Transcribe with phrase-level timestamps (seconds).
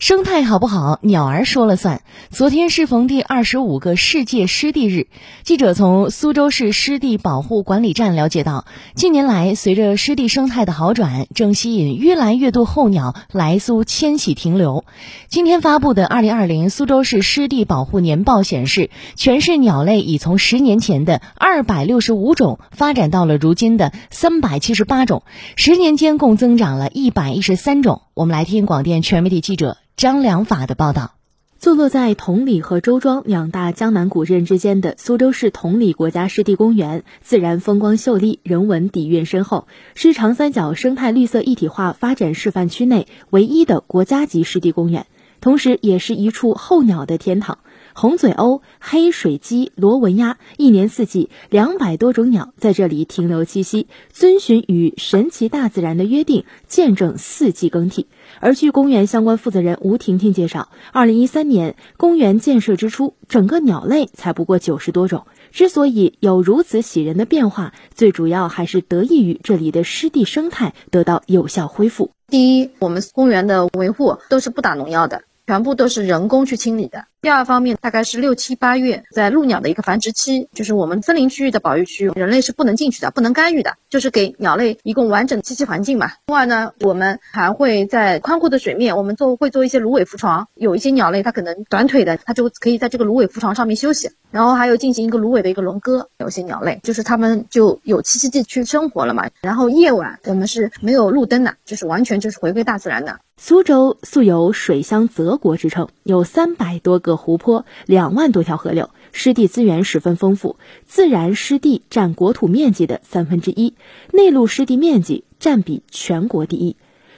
[0.00, 2.02] 生态好不好，鸟儿说了算。
[2.30, 5.06] 昨天适逢第二十五个世界湿地日，
[5.44, 14.84] 记者从苏州市湿地保护管理站了解到，近年来随着湿地生态的好转，正吸引越来越多候鸟来苏迁徙停留。
[15.28, 25.22] 今天发布的《二零二零苏州市湿地保护年报》显示，全市鸟类已从十年前的二百六十五种发展到了如今的三百七十八种，
[25.56, 28.02] 十年间共增长了一百一十三种。
[28.12, 29.78] 我们来听广电全媒体记者。
[29.96, 31.14] 张良法的报道，
[31.56, 45.06] 坐落在同里和周庄两大江南古镇之间的苏州市同里国家湿地公园，自然风光秀丽，人文底蕴深厚，是长三角生态绿色一体化发展示范区内唯一的国家级湿地公园，
[45.40, 47.58] 同时也是一处候鸟的天堂。
[47.96, 58.08] 红嘴鸥、黑水鸡、罗纹鸭，一年四季两百多种鸟在这里停留栖息，遵循与神奇大自然的约定，见证四季更替。
[58.40, 65.26] 而据公园相关负责人吴婷婷介绍，二零一三年公园建设之初，整个鸟类才不过九十多种。
[65.52, 72.10] 之所以有如此喜人的变化，最主要还是得益于这里的湿地生态得到有效恢复。
[72.26, 75.22] 第一，我们公园的维护都是不打农药的。
[75.46, 77.04] 全部都是人工去清理的。
[77.24, 86.12] 第二方面，大概是六七八月，在鹭鸟的一个繁殖期，就是我们森林区域的保育区，人类是不能进去的，不能干预的，就是给鸟类一个完整的栖息环境嘛。
[86.26, 94.10] 另外呢，我们还会在宽阔的水面，我们做会做一些芦苇浮床，有一些鸟类它可能短腿的，它就可以在这个芦苇浮床上面休息。
[94.30, 99.30] 然后还有进行一个芦苇的一个轮割，有些鸟类就是它们就有栖息地去生活了嘛。
[99.40, 103.18] 然后夜晚我们是没有路灯的，就是完全就是回归大自然的。
[103.36, 110.56] 苏州素有水乡泽国之称，有三百多个湖泊，两万多条河流，湿地资源十分丰富。
[110.86, 113.74] 自然湿地占国土面积的三分之一，
[114.12, 116.76] 内陆湿地面积占比全国第一。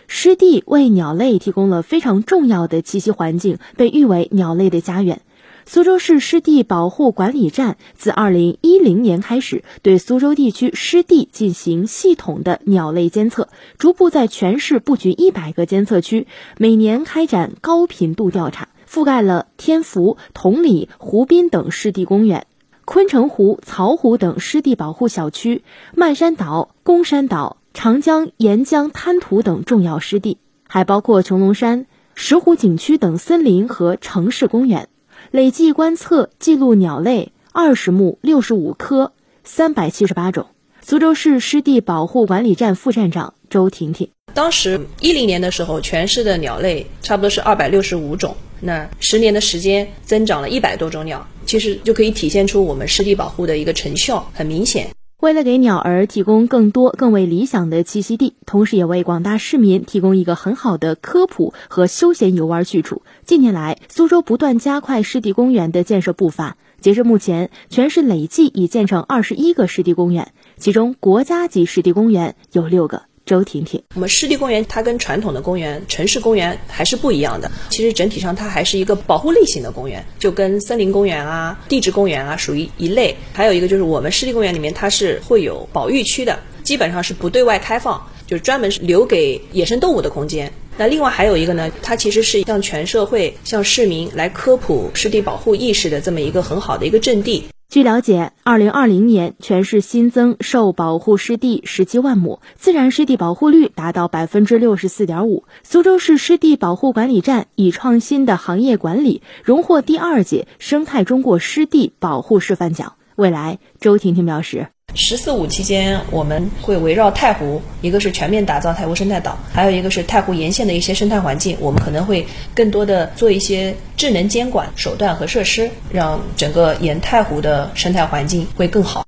[0.08, 5.20] 湿地为鸟类提供了非常重要的栖息环境，被誉为鸟类的家园。
[5.68, 22.46] 苏州市湿地保护管理站自二零一零年开始，对苏州地区湿地进行系统的鸟类监测，逐步在全市布局一百个监测区，每年开展高频度调查，覆盖了天福、同里、湖滨等湿地公园、
[22.84, 25.62] 昆城湖、曹湖等湿地保护小区、
[25.94, 30.38] 漫山岛、公山岛、长江沿江滩涂等重要湿地，
[30.68, 34.88] 还包括穹窿山、石湖景区等森林和城市公园。
[35.30, 40.46] 累计观测记录鸟类二十目六十五科三百七十八种。
[40.80, 54.88] 苏州市湿地保护管理站副站长周婷婷：当时一零年的时候，全市的鸟类差不多是二百六十五种，那十年的时间增长了一百多种鸟，其实就可以体现出我们湿地保护的一个成效很明显。
[55.20, 66.58] 为了给鸟儿提供更多、更为理想的栖息地，同时也为广大市民提供一个很好的科普和休闲游玩去处，近年来，苏州不断加快湿地公园的建设步伐。
[66.82, 73.02] 截至目前，全市累计已建成二十一个湿地公园，其中国家级湿地公园有六个。
[73.26, 77.50] 周婷婷，我们湿地公园它跟传统的公园、城市公园还是不一样的。
[77.70, 83.16] 其实整体上它还是一个保护类型的公园，就跟森林公园啊、地质公园啊属于一类。
[83.32, 90.52] 还有一个就是我们湿地公园里面它是会有保育区的，基本上是不对外开放，就是专门是留给野生动物的空间。
[90.78, 97.46] 那另外还有一个呢，它其实是向全社会、向市民来科普湿地保护意识的这么一个很好的一个阵地。
[97.76, 105.44] 据了解，二零二零年全市新增受保护湿地十七万亩，自然湿地保护率达到百分之六十四点五。
[105.62, 112.94] 苏州市湿地保护管理站以创新的行业管理荣获第二届生态中国湿地保护示范奖。
[113.14, 114.68] 未来，周婷婷表示。
[114.98, 129.05] 十四五期间，我们会围绕太湖，一个是全面打造太湖生态岛，还有一个是太湖沿线的一些生态环境，我们可能会更多的做一些智能监管手段和设施，让整个沿太湖的生态环境会更好。